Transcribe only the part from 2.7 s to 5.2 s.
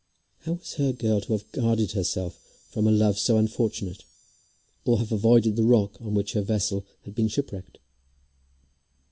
from a love so unfortunate, or have